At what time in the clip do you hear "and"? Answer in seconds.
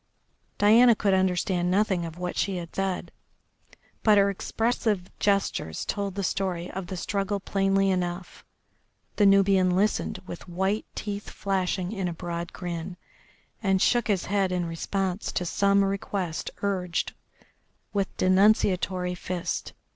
13.61-13.79